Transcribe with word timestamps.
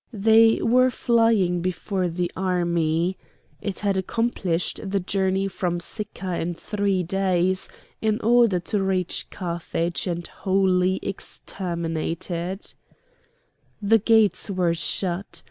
They 0.11 0.59
were 0.63 0.89
flying 0.89 1.61
before 1.61 2.07
the 2.07 2.31
army. 2.35 3.19
It 3.61 3.81
had 3.81 3.97
accomplished 3.97 4.79
the 4.83 4.99
journey 4.99 5.47
from 5.47 5.79
Sicca 5.79 6.39
in 6.39 6.55
three 6.55 7.03
days, 7.03 7.69
in 8.01 8.19
order 8.21 8.59
to 8.61 8.81
reach 8.81 9.29
Carthage 9.29 10.07
and 10.07 10.25
wholly 10.25 10.99
exterminate 11.03 12.31
it. 12.31 12.73
The 13.79 13.99
gates 13.99 14.49
were 14.49 14.73
shut. 14.73 15.39